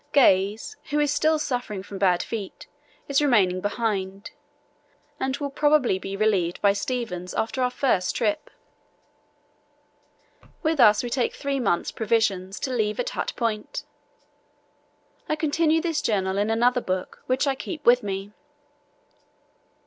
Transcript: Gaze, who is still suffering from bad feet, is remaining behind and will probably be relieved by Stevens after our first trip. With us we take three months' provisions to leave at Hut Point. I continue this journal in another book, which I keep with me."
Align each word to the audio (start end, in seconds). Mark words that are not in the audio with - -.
Gaze, 0.13 0.77
who 0.89 0.99
is 0.99 1.13
still 1.13 1.37
suffering 1.37 1.83
from 1.83 1.99
bad 1.99 2.23
feet, 2.23 2.65
is 3.07 3.21
remaining 3.21 3.61
behind 3.61 4.31
and 5.19 5.37
will 5.37 5.51
probably 5.51 5.99
be 5.99 6.17
relieved 6.17 6.59
by 6.59 6.73
Stevens 6.73 7.35
after 7.35 7.61
our 7.61 7.69
first 7.69 8.15
trip. 8.15 8.49
With 10.63 10.79
us 10.79 11.03
we 11.03 11.11
take 11.11 11.35
three 11.35 11.59
months' 11.59 11.91
provisions 11.91 12.59
to 12.61 12.73
leave 12.73 12.99
at 12.99 13.09
Hut 13.09 13.33
Point. 13.35 13.83
I 15.29 15.35
continue 15.35 15.81
this 15.81 16.01
journal 16.01 16.39
in 16.39 16.49
another 16.49 16.81
book, 16.81 17.21
which 17.27 17.45
I 17.45 17.53
keep 17.53 17.85
with 17.85 18.01
me." 18.01 18.31